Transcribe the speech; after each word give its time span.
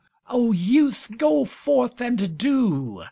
]Oh, 0.31 0.51
youth, 0.51 1.11
go 1.19 1.45
forth 1.45 2.01
and 2.01 2.35
do! 2.35 2.99